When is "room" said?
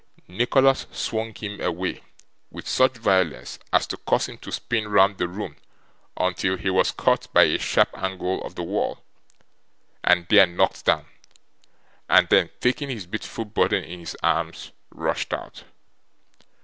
5.27-5.57